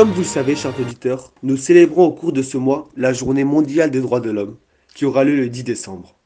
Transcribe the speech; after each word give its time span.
Comme 0.00 0.12
vous 0.12 0.20
le 0.20 0.26
savez, 0.26 0.56
chers 0.56 0.80
auditeurs, 0.80 1.30
nous 1.42 1.58
célébrons 1.58 2.06
au 2.06 2.12
cours 2.12 2.32
de 2.32 2.40
ce 2.40 2.56
mois 2.56 2.88
la 2.96 3.12
journée 3.12 3.44
mondiale 3.44 3.90
des 3.90 4.00
droits 4.00 4.20
de 4.20 4.30
l'homme, 4.30 4.56
qui 4.94 5.04
aura 5.04 5.24
lieu 5.24 5.36
le 5.36 5.50
10 5.50 5.62
décembre. 5.62 6.16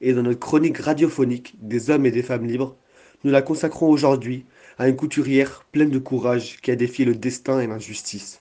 Et 0.00 0.12
dans 0.12 0.22
notre 0.22 0.38
chronique 0.38 0.78
radiophonique 0.78 1.56
des 1.60 1.90
hommes 1.90 2.06
et 2.06 2.12
des 2.12 2.22
femmes 2.22 2.46
libres, 2.46 2.76
nous 3.24 3.32
la 3.32 3.42
consacrons 3.42 3.90
aujourd'hui 3.90 4.46
à 4.78 4.88
une 4.88 4.94
couturière 4.94 5.64
pleine 5.72 5.90
de 5.90 5.98
courage 5.98 6.58
qui 6.62 6.70
a 6.70 6.76
défié 6.76 7.04
le 7.04 7.16
destin 7.16 7.58
et 7.58 7.66
l'injustice. 7.66 8.40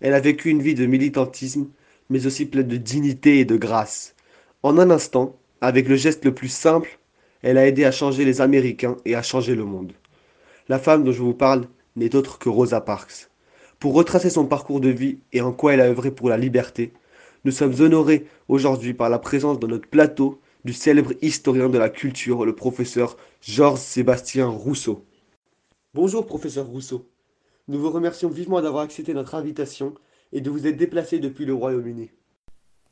Elle 0.00 0.14
a 0.14 0.20
vécu 0.20 0.50
une 0.50 0.62
vie 0.62 0.74
de 0.74 0.86
militantisme, 0.86 1.68
mais 2.10 2.26
aussi 2.26 2.44
pleine 2.44 2.66
de 2.66 2.76
dignité 2.76 3.38
et 3.38 3.44
de 3.44 3.56
grâce. 3.56 4.16
En 4.64 4.78
un 4.78 4.90
instant, 4.90 5.36
avec 5.60 5.86
le 5.86 5.94
geste 5.94 6.24
le 6.24 6.34
plus 6.34 6.48
simple, 6.48 6.98
elle 7.42 7.56
a 7.56 7.68
aidé 7.68 7.84
à 7.84 7.92
changer 7.92 8.24
les 8.24 8.40
Américains 8.40 8.96
et 9.04 9.14
à 9.14 9.22
changer 9.22 9.54
le 9.54 9.64
monde. 9.64 9.92
La 10.68 10.80
femme 10.80 11.04
dont 11.04 11.12
je 11.12 11.22
vous 11.22 11.34
parle 11.34 11.66
n'est 11.94 12.16
autre 12.16 12.40
que 12.40 12.48
Rosa 12.48 12.80
Parks. 12.80 13.28
Pour 13.78 13.94
retracer 13.94 14.28
son 14.28 14.44
parcours 14.44 14.80
de 14.80 14.88
vie 14.88 15.20
et 15.32 15.40
en 15.40 15.52
quoi 15.52 15.74
elle 15.74 15.80
a 15.80 15.86
œuvré 15.86 16.10
pour 16.10 16.28
la 16.28 16.36
liberté, 16.36 16.92
nous 17.44 17.52
sommes 17.52 17.80
honorés 17.80 18.26
aujourd'hui 18.48 18.92
par 18.92 19.08
la 19.08 19.20
présence 19.20 19.60
dans 19.60 19.68
notre 19.68 19.88
plateau 19.88 20.40
du 20.64 20.72
célèbre 20.72 21.12
historien 21.22 21.68
de 21.68 21.78
la 21.78 21.88
culture, 21.88 22.44
le 22.44 22.56
professeur 22.56 23.16
Georges 23.40 23.78
Sébastien 23.78 24.48
Rousseau. 24.48 25.06
Bonjour 25.94 26.26
professeur 26.26 26.66
Rousseau. 26.66 27.08
Nous 27.68 27.78
vous 27.78 27.92
remercions 27.92 28.28
vivement 28.28 28.60
d'avoir 28.60 28.82
accepté 28.82 29.14
notre 29.14 29.36
invitation 29.36 29.94
et 30.32 30.40
de 30.40 30.50
vous 30.50 30.66
être 30.66 30.76
déplacé 30.76 31.20
depuis 31.20 31.44
le 31.44 31.54
Royaume-Uni. 31.54 32.10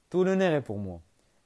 Tout 0.09 0.23
l'honneur 0.23 0.53
est 0.53 0.63
pour 0.63 0.79
moi, 0.79 1.01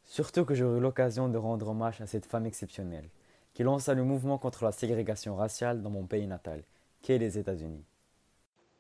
surtout 0.05 0.45
que 0.45 0.55
j'aurai 0.55 0.81
l'occasion 0.81 1.31
de 1.31 1.39
rendre 1.39 1.69
hommage 1.69 2.03
à 2.03 2.07
cette 2.07 2.27
femme 2.27 2.45
exceptionnelle, 2.45 3.09
qui 3.55 3.63
lança 3.63 3.95
le 3.95 4.05
mouvement 4.05 4.37
contre 4.37 4.65
la 4.65 4.73
ségrégation 4.73 5.35
raciale 5.35 5.81
dans 5.81 5.89
mon 5.89 6.05
pays 6.05 6.27
natal, 6.27 6.63
qui 7.01 7.13
est 7.13 7.19
les 7.19 7.39
États-Unis. 7.39 7.87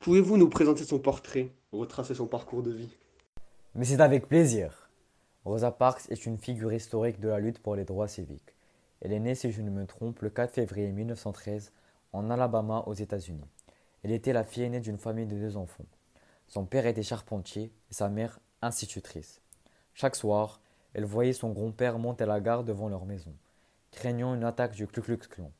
Pouvez-vous 0.00 0.38
nous 0.38 0.48
présenter 0.48 0.84
son 0.84 0.98
portrait, 0.98 1.52
retracer 1.72 2.14
son 2.14 2.26
parcours 2.26 2.62
de 2.62 2.70
vie? 2.70 2.96
Mais 3.74 3.84
c'est 3.84 4.00
avec 4.00 4.28
plaisir. 4.28 4.88
Rosa 5.44 5.70
Parks 5.70 6.08
est 6.08 6.24
une 6.24 6.38
figure 6.38 6.72
historique 6.72 7.20
de 7.20 7.28
la 7.28 7.38
lutte 7.38 7.58
pour 7.58 7.76
les 7.76 7.84
droits 7.84 8.08
civiques. 8.08 8.56
Elle 9.02 9.12
est 9.12 9.20
née, 9.20 9.34
si 9.34 9.52
je 9.52 9.60
ne 9.60 9.68
me 9.68 9.84
trompe, 9.84 10.22
le 10.22 10.30
4 10.30 10.54
février 10.54 10.90
1913 10.90 11.72
en 12.14 12.30
Alabama 12.30 12.82
aux 12.86 12.94
États-Unis. 12.94 13.44
Elle 14.02 14.12
était 14.12 14.32
la 14.32 14.42
fille 14.42 14.62
aînée 14.62 14.80
d'une 14.80 14.96
famille 14.96 15.26
de 15.26 15.36
deux 15.36 15.58
enfants. 15.58 15.84
Son 16.48 16.64
père 16.64 16.86
était 16.86 17.02
charpentier 17.02 17.70
et 17.90 17.94
sa 17.94 18.08
mère 18.08 18.40
institutrice. 18.62 19.42
Chaque 19.92 20.16
soir, 20.16 20.62
elle 20.94 21.04
voyait 21.04 21.34
son 21.34 21.50
grand-père 21.50 21.98
monter 21.98 22.24
la 22.24 22.40
gare 22.40 22.64
devant 22.64 22.88
leur 22.88 23.04
maison, 23.04 23.34
craignant 23.90 24.34
une 24.34 24.44
attaque 24.44 24.74
du 24.74 24.86
Ku 24.86 25.02
Klux 25.02 25.18
Klan. 25.18 25.52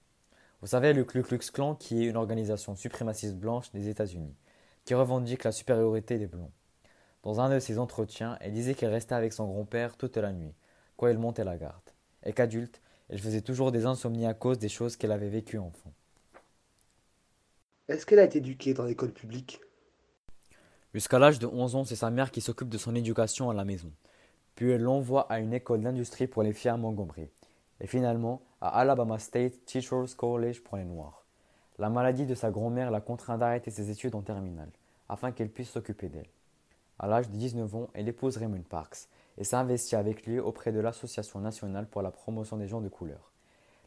Vous 0.61 0.67
savez, 0.67 0.93
le 0.93 1.05
Ku 1.05 1.23
Klux 1.23 1.39
Klan 1.53 1.75
qui 1.75 2.03
est 2.03 2.09
une 2.09 2.17
organisation 2.17 2.77
suprémaciste 2.77 3.37
blanche 3.37 3.73
des 3.73 3.89
États-Unis, 3.89 4.37
qui 4.85 4.95
revendique 4.95 5.45
la 5.45 5.53
supériorité 5.53 6.19
des 6.19 6.27
Blancs. 6.27 6.51
Dans 7.23 7.41
un 7.41 7.49
de 7.49 7.59
ses 7.59 7.79
entretiens, 7.79 8.37
elle 8.41 8.53
disait 8.53 8.75
qu'elle 8.75 8.93
restait 8.93 9.15
avec 9.15 9.33
son 9.33 9.47
grand-père 9.47 9.97
toute 9.97 10.19
la 10.19 10.33
nuit, 10.33 10.55
quand 10.97 11.07
elle 11.07 11.19
montait 11.19 11.45
la 11.45 11.57
garde, 11.57 11.91
et 12.25 12.35
qu'adulte, 12.35 12.83
elle 13.09 13.19
faisait 13.19 13.41
toujours 13.41 13.73
des 13.73 13.87
insomnies 13.87 14.27
à 14.27 14.35
cause 14.35 14.59
des 14.59 14.69
choses 14.69 14.97
qu'elle 14.97 15.13
avait 15.13 15.31
vécues 15.31 15.59
enfant. 15.59 15.93
Est-ce 17.89 18.05
qu'elle 18.05 18.19
a 18.19 18.25
été 18.25 18.39
éduquée 18.39 18.75
dans 18.75 18.85
l'école 18.85 19.13
publique? 19.13 19.61
Jusqu'à 20.93 21.19
l'âge 21.19 21.39
de 21.39 21.47
11 21.47 21.75
ans, 21.75 21.85
c'est 21.85 21.97
sa 21.97 22.11
mère 22.11 22.31
qui 22.31 22.41
s'occupe 22.41 22.69
de 22.69 22.79
son 22.79 22.95
éducation 22.95 23.49
à 23.49 23.55
la 23.55 23.65
maison. 23.65 23.93
Puis 24.57 24.71
elle 24.71 24.83
l'envoie 24.83 25.23
à 25.33 25.41
une 25.41 25.55
école 25.55 25.81
d'industrie 25.81 26.27
pour 26.27 26.43
les 26.43 26.53
filles 26.53 26.71
à 26.71 26.77
Montgomery. 26.77 27.31
Et 27.81 27.87
finalement, 27.87 28.43
à 28.63 28.81
Alabama 28.81 29.19
State 29.19 29.65
Teachers 29.65 30.15
College 30.17 30.63
pour 30.63 30.77
les 30.77 30.85
Noirs. 30.85 31.25
La 31.79 31.89
maladie 31.89 32.27
de 32.27 32.35
sa 32.35 32.51
grand-mère 32.51 32.91
l'a 32.91 33.01
contraint 33.01 33.39
d'arrêter 33.39 33.71
ses 33.71 33.91
études 33.91 34.15
en 34.15 34.21
terminale, 34.21 34.69
afin 35.09 35.33
qu'elle 35.33 35.49
puisse 35.49 35.71
s'occuper 35.71 36.11
d'elle. 36.11 36.29
À 36.99 37.07
l'âge 37.07 37.31
de 37.31 37.37
19 37.37 37.75
ans, 37.75 37.89
elle 37.95 38.09
épouse 38.09 38.37
Raymond 38.37 38.65
Parks 38.69 39.09
et 39.39 39.45
s'investit 39.45 39.97
avec 39.97 40.27
lui 40.27 40.39
auprès 40.39 40.73
de 40.73 40.81
l'Association 40.81 41.41
nationale 41.41 41.87
pour 41.87 42.03
la 42.03 42.11
promotion 42.11 42.59
des 42.59 42.69
gens 42.69 42.83
de 42.83 42.91
couleur. 42.91 43.33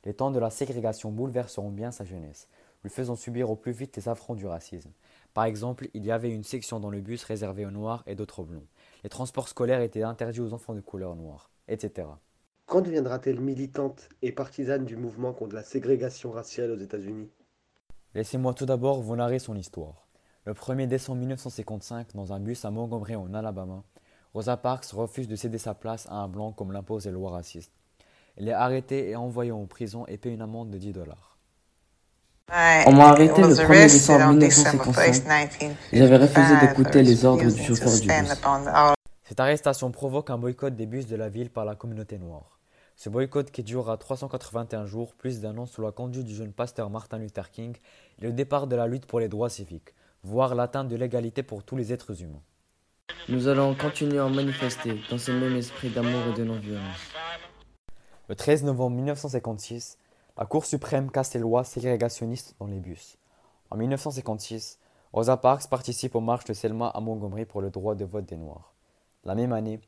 Les 0.06 0.16
temps 0.16 0.32
de 0.32 0.40
la 0.40 0.50
ségrégation 0.50 1.12
bouleverseront 1.12 1.70
bien 1.70 1.92
sa 1.92 2.04
jeunesse, 2.04 2.48
lui 2.84 2.90
faisant 2.90 3.16
subir 3.16 3.52
au 3.52 3.56
plus 3.56 3.74
vite 3.74 3.96
les 3.96 4.10
affronts 4.10 4.34
du 4.34 4.48
racisme. 4.48 4.92
Par 5.36 5.44
exemple, 5.44 5.88
il 5.94 6.04
y 6.04 6.12
avait 6.12 6.32
une 6.32 6.44
section 6.44 6.80
dans 6.80 6.90
le 6.90 7.00
bus 7.00 7.24
réservée 7.26 7.68
aux 7.68 7.72
noirs 7.72 8.02
et 8.08 8.16
d'autres 8.16 8.42
blonds. 8.42 8.66
Les 9.04 9.10
transports 9.12 9.50
scolaires 9.50 9.82
étaient 9.82 10.02
interdits 10.02 10.42
aux 10.42 10.54
enfants 10.54 10.74
de 10.74 10.82
couleur 10.82 11.16
noire, 11.16 11.52
etc. 11.68 12.08
Quand 12.66 12.82
deviendra-t-elle 12.82 13.40
militante 13.40 14.10
et 14.22 14.32
partisane 14.32 14.86
du 14.86 14.96
mouvement 14.96 15.34
contre 15.34 15.56
la 15.56 15.64
ségrégation 15.64 16.32
raciale 16.32 16.72
aux 16.72 16.78
États-Unis? 16.78 17.30
Laissez-moi 18.16 18.54
tout 18.54 18.66
d'abord 18.66 19.02
vous 19.02 19.16
narrer 19.16 19.40
son 19.40 19.56
histoire. 19.56 20.08
Le 20.46 20.54
1er 20.54 20.88
décembre 20.88 21.20
1955, 21.20 22.14
dans 22.16 22.34
un 22.34 22.40
bus 22.40 22.66
à 22.66 22.72
Montgomery 22.72 23.16
en 23.16 23.34
Alabama, 23.34 23.84
Rosa 24.34 24.58
Parks 24.58 24.88
refuse 24.92 25.28
de 25.28 25.36
céder 25.36 25.58
sa 25.58 25.74
place 25.74 26.08
à 26.10 26.16
un 26.16 26.28
blanc 26.28 26.52
comme 26.52 26.72
l'imposent 26.72 27.06
les 27.06 27.12
lois 27.12 27.32
racistes. 27.32 27.72
Elle 28.38 28.48
est 28.48 28.54
arrêtée 28.54 29.10
et 29.10 29.16
envoyée 29.16 29.52
en 29.52 29.66
prison 29.66 30.06
et 30.08 30.18
paie 30.18 30.34
une 30.34 30.42
amende 30.42 30.72
de 30.72 30.78
10 30.78 30.94
dollars. 30.94 31.38
On 32.50 32.92
m'a 32.92 33.10
arrêté 33.10 33.42
le 33.42 33.54
1er 33.54 33.92
décembre 33.92 34.28
1955. 34.30 35.76
J'avais 35.94 36.18
refusé 36.18 36.60
d'écouter 36.60 37.04
les 37.04 37.26
ordres 37.26 37.52
du 37.52 37.62
chauffeur 37.62 37.94
du 38.00 38.08
bus. 38.08 39.03
Cette 39.34 39.40
arrestation 39.40 39.90
provoque 39.90 40.30
un 40.30 40.38
boycott 40.38 40.76
des 40.76 40.86
bus 40.86 41.08
de 41.08 41.16
la 41.16 41.28
ville 41.28 41.50
par 41.50 41.66
la 41.66 41.74
communauté 41.74 42.20
noire. 42.20 42.60
Ce 42.96 43.10
boycott 43.10 43.50
qui 43.50 43.64
durera 43.64 43.98
381 43.98 44.86
jours, 44.86 45.16
plus 45.16 45.42
d'un 45.42 45.58
an 45.58 45.66
sous 45.66 45.82
la 45.82 45.92
conduite 45.92 46.28
du 46.28 46.36
jeune 46.36 46.54
pasteur 46.54 46.92
Martin 46.92 47.18
Luther 47.18 47.50
King, 47.50 47.76
est 48.20 48.26
le 48.26 48.32
départ 48.32 48.68
de 48.68 48.76
la 48.76 48.86
lutte 48.86 49.08
pour 49.08 49.20
les 49.20 49.30
droits 49.30 49.50
civiques, 49.50 49.96
voire 50.22 50.54
l'atteinte 50.54 50.88
de 50.88 50.96
l'égalité 50.96 51.42
pour 51.42 51.64
tous 51.64 51.76
les 51.76 51.92
êtres 51.92 52.22
humains. 52.22 52.44
Nous 53.28 53.48
allons 53.48 53.74
continuer 53.74 54.20
à 54.20 54.30
manifester 54.30 55.00
dans 55.10 55.18
ce 55.18 55.32
même 55.32 55.56
esprit 55.56 55.90
d'amour 55.90 56.22
et 56.32 56.38
de 56.38 56.44
non-violence. 56.44 57.10
Le 58.28 58.36
13 58.36 58.66
novembre 58.66 58.98
1956, 58.98 59.98
la 60.38 60.46
Cour 60.46 60.64
suprême 60.64 61.10
casse 61.10 61.34
les 61.34 61.40
lois 61.40 61.64
ségrégationnistes 61.64 62.56
dans 62.60 62.68
les 62.68 62.80
bus. 62.80 63.18
En 63.72 63.78
1956, 63.78 64.78
Rosa 65.12 65.38
Parks 65.38 65.68
participe 65.68 66.14
aux 66.14 66.22
marches 66.22 66.46
de 66.46 66.54
Selma 66.54 66.90
à 66.90 67.00
Montgomery 67.00 67.46
pour 67.46 67.64
le 67.64 67.72
droit 67.72 67.96
de 67.96 68.06
vote 68.06 68.28
des 68.28 68.38
Noirs. 68.38 68.73
La 69.26 69.36
même 69.36 69.54
année, 69.54 69.80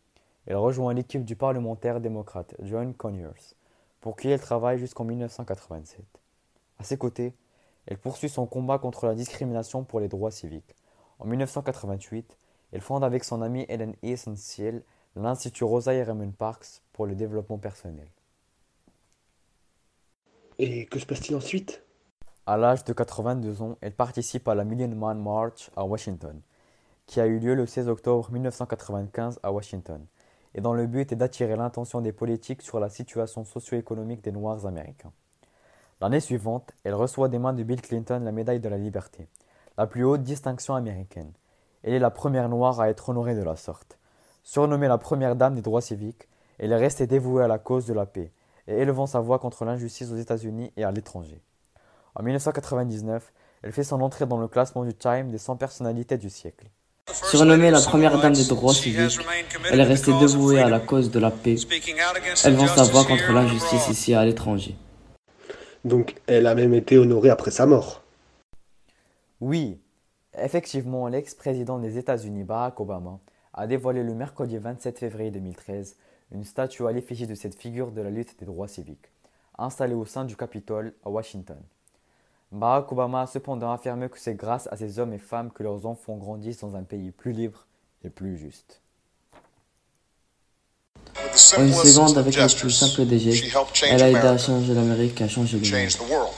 elle 0.45 0.57
rejoint 0.57 0.93
l'équipe 0.93 1.25
du 1.25 1.35
parlementaire 1.35 1.99
démocrate 1.99 2.55
John 2.61 2.93
Conyers, 2.93 3.55
pour 4.01 4.15
qui 4.15 4.29
elle 4.29 4.39
travaille 4.39 4.79
jusqu'en 4.79 5.03
1987. 5.03 6.05
À 6.79 6.83
ses 6.83 6.97
côtés, 6.97 7.33
elle 7.87 7.97
poursuit 7.97 8.29
son 8.29 8.45
combat 8.45 8.79
contre 8.79 9.05
la 9.05 9.15
discrimination 9.15 9.83
pour 9.83 9.99
les 9.99 10.07
droits 10.07 10.31
civiques. 10.31 10.75
En 11.19 11.25
1988, 11.25 12.37
elle 12.71 12.81
fonde 12.81 13.03
avec 13.03 13.23
son 13.23 13.41
amie 13.41 13.65
Ellen 13.69 13.95
Essentiel 14.03 14.83
l'Institut 15.15 15.63
Rosa 15.63 15.93
et 15.93 16.03
Raymond 16.03 16.31
Parks 16.31 16.81
pour 16.91 17.05
le 17.05 17.15
développement 17.15 17.57
personnel. 17.57 18.07
Et 20.59 20.85
que 20.85 20.99
se 20.99 21.05
passe-t-il 21.05 21.35
ensuite? 21.35 21.83
À 22.45 22.57
l'âge 22.57 22.83
de 22.83 22.93
82 22.93 23.61
ans, 23.61 23.77
elle 23.81 23.93
participe 23.93 24.47
à 24.47 24.55
la 24.55 24.63
Million 24.63 24.89
Man 24.89 25.21
March 25.21 25.69
à 25.75 25.83
Washington, 25.85 26.39
qui 27.07 27.19
a 27.19 27.27
eu 27.27 27.39
lieu 27.39 27.55
le 27.55 27.65
16 27.65 27.87
octobre 27.87 28.31
1995 28.31 29.39
à 29.43 29.51
Washington, 29.51 30.05
et 30.53 30.61
dont 30.61 30.73
le 30.73 30.87
but 30.87 31.11
est 31.11 31.15
d'attirer 31.15 31.55
l'attention 31.55 32.01
des 32.01 32.11
politiques 32.11 32.61
sur 32.61 32.79
la 32.79 32.89
situation 32.89 33.43
socio-économique 33.43 34.23
des 34.23 34.31
Noirs 34.31 34.65
américains. 34.65 35.11
L'année 36.01 36.19
suivante, 36.19 36.71
elle 36.83 36.93
reçoit 36.93 37.29
des 37.29 37.39
mains 37.39 37.53
de 37.53 37.63
Bill 37.63 37.81
Clinton 37.81 38.21
la 38.23 38.31
médaille 38.31 38.59
de 38.59 38.69
la 38.69 38.77
liberté, 38.77 39.27
la 39.77 39.87
plus 39.87 40.03
haute 40.03 40.23
distinction 40.23 40.75
américaine. 40.75 41.31
Elle 41.83 41.93
est 41.93 41.99
la 41.99 42.09
première 42.09 42.49
noire 42.49 42.79
à 42.79 42.89
être 42.89 43.09
honorée 43.09 43.35
de 43.35 43.43
la 43.43 43.55
sorte. 43.55 43.97
Surnommée 44.43 44.87
la 44.87 44.97
première 44.97 45.35
dame 45.35 45.55
des 45.55 45.61
droits 45.61 45.81
civiques, 45.81 46.27
elle 46.57 46.71
est 46.71 46.77
restée 46.77 47.07
dévouée 47.07 47.43
à 47.43 47.47
la 47.47 47.59
cause 47.59 47.85
de 47.85 47.93
la 47.93 48.05
paix 48.05 48.31
et 48.67 48.77
élevant 48.79 49.07
sa 49.07 49.19
voix 49.19 49.39
contre 49.39 49.65
l'injustice 49.65 50.11
aux 50.11 50.17
États-Unis 50.17 50.71
et 50.77 50.83
à 50.83 50.91
l'étranger. 50.91 51.41
En 52.15 52.23
1999, 52.23 53.33
elle 53.61 53.71
fait 53.71 53.83
son 53.83 54.01
entrée 54.01 54.25
dans 54.25 54.39
le 54.39 54.47
classement 54.47 54.85
du 54.85 54.93
Time 54.93 55.31
des 55.31 55.37
100 55.37 55.57
personnalités 55.57 56.17
du 56.17 56.29
siècle. 56.29 56.67
Surnommée 57.23 57.71
la 57.71 57.81
première 57.81 58.19
dame 58.19 58.33
des 58.33 58.45
droits 58.45 58.73
civiques, 58.73 59.19
elle 59.71 59.79
est 59.79 59.83
restée 59.83 60.11
dévouée 60.19 60.59
à 60.59 60.69
la 60.69 60.79
cause 60.79 61.11
de 61.11 61.19
la 61.19 61.31
paix, 61.31 61.55
élevant 62.45 62.67
sa 62.67 62.83
voix 62.83 63.05
contre 63.05 63.31
l'injustice 63.31 63.87
ici 63.89 64.11
et 64.11 64.15
à 64.15 64.25
l'étranger. 64.25 64.75
Donc 65.85 66.15
elle 66.27 66.47
a 66.47 66.55
même 66.55 66.73
été 66.73 66.97
honorée 66.97 67.29
après 67.29 67.51
sa 67.51 67.65
mort. 67.65 68.03
Oui, 69.39 69.79
effectivement, 70.37 71.07
l'ex-président 71.07 71.79
des 71.79 71.97
États-Unis 71.97 72.43
Barack 72.43 72.79
Obama 72.79 73.19
a 73.53 73.67
dévoilé 73.67 74.03
le 74.03 74.13
mercredi 74.13 74.57
27 74.57 74.99
février 74.99 75.31
2013 75.31 75.95
une 76.31 76.43
statue 76.43 76.85
à 76.87 76.91
l'effigie 76.91 77.27
de 77.27 77.35
cette 77.35 77.55
figure 77.55 77.91
de 77.91 78.01
la 78.01 78.09
lutte 78.09 78.37
des 78.39 78.45
droits 78.45 78.67
civiques, 78.67 79.11
installée 79.57 79.93
au 79.93 80.05
sein 80.05 80.25
du 80.25 80.35
Capitole 80.35 80.93
à 81.05 81.09
Washington. 81.09 81.61
Barack 82.55 82.89
Obama 82.93 83.23
a 83.23 83.27
cependant 83.27 83.71
affirmé 83.73 84.07
que 84.07 84.17
c'est 84.17 84.35
grâce 84.35 84.69
à 84.71 84.77
ces 84.77 84.97
hommes 84.97 85.11
et 85.11 85.19
femmes 85.19 85.51
que 85.51 85.61
leurs 85.61 85.85
enfants 85.85 86.15
grandissent 86.15 86.61
dans 86.61 86.77
un 86.77 86.83
pays 86.83 87.11
plus 87.11 87.33
libre 87.33 87.67
et 88.05 88.09
plus 88.09 88.37
juste. 88.37 88.81
En 91.57 91.63
une 91.63 91.73
seconde, 91.73 92.17
avec 92.17 92.37
le 92.37 92.59
plus 92.59 92.71
simple 92.71 93.05
des 93.05 93.19
gestes, 93.19 93.53
elle 93.89 94.01
a 94.01 94.09
aidé 94.09 94.19
à 94.19 94.37
changer 94.37 94.73
l'Amérique, 94.73 95.21
à 95.21 95.27
changer 95.27 95.59
le 95.59 95.69
monde. 95.69 96.29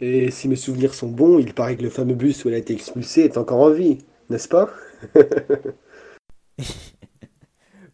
Et 0.00 0.30
si 0.30 0.48
mes 0.48 0.56
souvenirs 0.56 0.92
sont 0.92 1.08
bons, 1.08 1.38
il 1.38 1.54
paraît 1.54 1.76
que 1.76 1.82
le 1.82 1.90
fameux 1.90 2.14
bus 2.14 2.44
où 2.44 2.48
elle 2.48 2.54
a 2.54 2.58
été 2.58 2.74
expulsée 2.74 3.22
est 3.22 3.38
encore 3.38 3.60
en 3.60 3.70
vie, 3.70 4.04
n'est-ce 4.28 4.48
pas? 4.48 4.68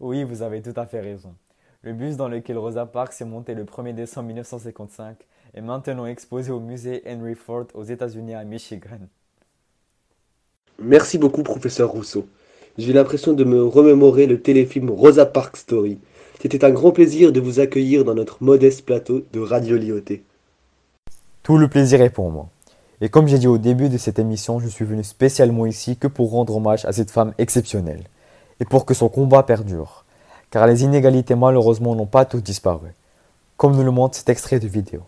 Oui, 0.01 0.23
vous 0.23 0.43
avez 0.43 0.63
tout 0.63 0.75
à 0.77 0.87
fait 0.87 1.01
raison. 1.01 1.35
Le 1.83 1.93
bus 1.93 2.17
dans 2.17 2.29
lequel 2.29 2.57
Rosa 2.57 2.87
Parks 2.87 3.13
s'est 3.13 3.25
monté 3.25 3.55
le 3.55 3.65
1er 3.65 3.95
décembre 3.95 4.29
1955 4.29 5.17
est 5.55 5.61
maintenant 5.61 6.07
exposé 6.07 6.51
au 6.51 6.61
musée 6.61 7.03
Henry 7.07 7.35
Ford 7.35 7.67
aux 7.75 7.85
États-Unis 7.85 8.35
à 8.35 8.45
Michigan. 8.45 8.99
Merci 10.79 11.19
beaucoup, 11.19 11.43
professeur 11.43 11.91
Rousseau. 11.91 12.29
J'ai 12.77 12.93
l'impression 12.93 13.33
de 13.33 13.43
me 13.43 13.65
remémorer 13.65 14.27
le 14.27 14.41
téléfilm 14.41 14.91
Rosa 14.91 15.27
Parks 15.27 15.57
Story. 15.57 15.99
C'était 16.41 16.65
un 16.65 16.71
grand 16.71 16.93
plaisir 16.93 17.33
de 17.33 17.41
vous 17.41 17.59
accueillir 17.59 18.05
dans 18.05 18.15
notre 18.15 18.43
modeste 18.43 18.85
plateau 18.85 19.25
de 19.33 19.41
Radio 19.41 19.77
Lyoté. 19.77 20.23
Tout 21.43 21.59
le 21.59 21.69
plaisir 21.69 22.01
est 22.01 22.11
pour 22.11 22.31
moi. 22.31 22.49
Et 23.01 23.09
comme 23.09 23.27
j'ai 23.27 23.39
dit 23.39 23.49
au 23.49 23.59
début 23.59 23.89
de 23.89 23.99
cette 23.99 24.19
émission, 24.19 24.61
je 24.61 24.69
suis 24.69 24.85
venu 24.85 25.03
spécialement 25.03 25.67
ici 25.67 25.97
que 25.97 26.07
pour 26.07 26.31
rendre 26.31 26.57
hommage 26.57 26.85
à 26.85 26.93
cette 26.93 27.11
femme 27.11 27.33
exceptionnelle 27.39 28.05
et 28.61 28.65
pour 28.65 28.87
que 28.87 28.95
son 28.95 29.09
combat 29.09 29.43
perdure, 29.43 30.05
car 30.51 30.67
les 30.67 30.85
inégalités 30.85 31.35
malheureusement 31.35 31.95
n'ont 31.95 32.07
pas 32.07 32.25
toutes 32.25 32.45
disparu, 32.45 32.89
comme 33.57 33.77
nous 33.77 33.85
le 33.85 33.91
montre 33.91 34.17
cet 34.17 34.29
extrait 34.29 34.61
de 34.61 34.69
vidéo. 34.69 35.03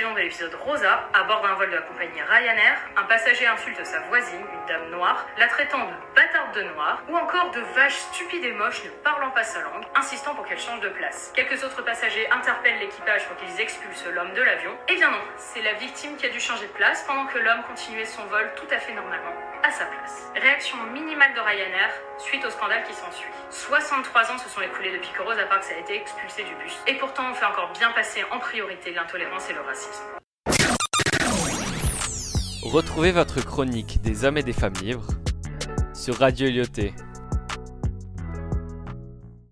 De 0.00 0.20
l'épisode 0.20 0.54
Rosa, 0.54 1.06
à 1.12 1.24
bord 1.24 1.42
d'un 1.42 1.52
vol 1.52 1.68
de 1.70 1.76
la 1.76 1.82
compagnie 1.82 2.22
Ryanair, 2.22 2.78
un 2.96 3.02
passager 3.02 3.46
insulte 3.46 3.84
sa 3.84 4.00
voisine, 4.08 4.40
une 4.40 4.66
dame 4.66 4.88
noire, 4.90 5.26
la 5.36 5.46
traitant 5.48 5.84
de 5.84 5.92
bâtarde 6.16 6.54
de 6.54 6.62
noir, 6.74 7.02
ou 7.10 7.16
encore 7.16 7.50
de 7.50 7.60
vache 7.74 7.96
stupide 7.96 8.42
et 8.42 8.52
moche 8.52 8.82
ne 8.84 8.90
parlant 9.04 9.30
pas 9.32 9.44
sa 9.44 9.60
langue, 9.60 9.84
insistant 9.94 10.34
pour 10.34 10.46
qu'elle 10.46 10.58
change 10.58 10.80
de 10.80 10.88
place. 10.88 11.30
Quelques 11.34 11.62
autres 11.62 11.82
passagers 11.82 12.26
interpellent 12.30 12.78
l'équipage 12.78 13.26
pour 13.26 13.36
qu'ils 13.36 13.60
expulsent 13.60 14.06
l'homme 14.14 14.32
de 14.32 14.40
l'avion. 14.40 14.70
Eh 14.88 14.94
bien 14.94 15.10
non, 15.10 15.20
c'est 15.36 15.62
la 15.62 15.74
victime 15.74 16.16
qui 16.16 16.24
a 16.24 16.30
dû 16.30 16.40
changer 16.40 16.66
de 16.66 16.72
place 16.72 17.04
pendant 17.06 17.26
que 17.26 17.38
l'homme 17.38 17.62
continuait 17.68 18.06
son 18.06 18.24
vol 18.24 18.50
tout 18.56 18.68
à 18.70 18.78
fait 18.78 18.94
normalement 18.94 19.34
à 19.62 19.70
sa 19.70 19.84
place. 19.84 20.30
Réaction 20.34 20.78
minimale 20.92 21.34
de 21.34 21.40
Ryanair 21.40 21.90
suite 22.18 22.44
au 22.44 22.50
scandale 22.50 22.82
qui 22.84 22.94
s'ensuit. 22.94 23.28
63 23.50 24.32
ans 24.32 24.38
se 24.38 24.48
sont 24.48 24.62
écoulés 24.62 24.90
depuis 24.90 25.10
que 25.10 25.22
Rosa 25.22 25.44
Parks 25.44 25.70
a 25.70 25.78
été 25.78 25.96
expulsée 25.96 26.44
du 26.44 26.54
bus. 26.56 26.76
Et 26.86 26.94
pourtant, 26.94 27.24
on 27.30 27.34
fait 27.34 27.44
encore 27.44 27.70
bien 27.72 27.90
passer 27.92 28.24
en 28.30 28.38
priorité 28.38 28.92
l'intolérance 28.92 29.50
et 29.50 29.52
le 29.52 29.60
racisme. 29.60 29.81
Retrouvez 32.64 33.12
votre 33.12 33.44
chronique 33.44 34.00
des 34.02 34.24
hommes 34.24 34.38
et 34.38 34.42
des 34.42 34.52
femmes 34.52 34.72
libres 34.82 35.08
sur 35.94 36.18
Radio 36.18 36.48
Lyoté 36.48 36.94